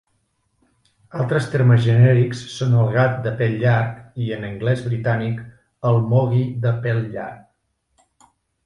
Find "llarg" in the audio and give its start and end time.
3.65-4.19, 7.15-8.31